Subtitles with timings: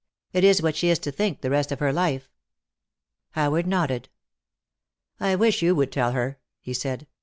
[0.33, 2.27] It is what she is to think the rest of her life."
[3.33, 4.09] Howard nodded.
[5.19, 7.05] "I wish you would tell her," he said.